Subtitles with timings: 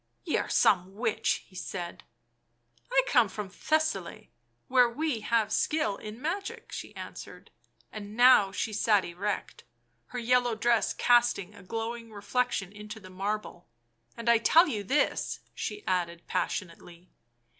[0.25, 2.03] "Ye are some witch,"' he said."
[2.91, 4.31] I come from Thessaly,
[4.67, 7.51] where we have skill in magic," she answered.
[7.91, 9.63] And now she sat erect,
[10.07, 13.69] her yellow dress casting a glowing reflection into the marble."
[14.17, 17.11] And I tell you this," she added passionately.